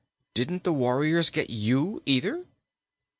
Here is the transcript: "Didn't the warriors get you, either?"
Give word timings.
"Didn't 0.33 0.63
the 0.63 0.73
warriors 0.73 1.29
get 1.29 1.51
you, 1.51 2.01
either?" 2.07 2.47